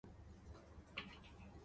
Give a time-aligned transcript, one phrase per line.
[0.95, 1.03] 吃鸡